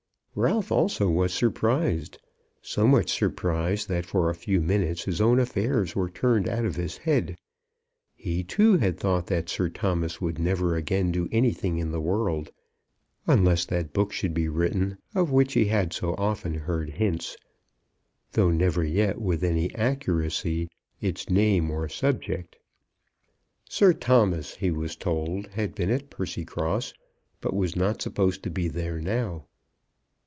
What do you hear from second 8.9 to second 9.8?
thought that Sir